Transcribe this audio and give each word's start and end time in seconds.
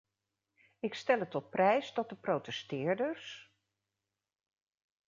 Ik 0.79 0.93
stel 0.93 1.19
het 1.19 1.35
op 1.35 1.51
prijs 1.51 1.93
dat 1.93 2.09
de 2.09 2.15
protesteerders... 2.15 3.51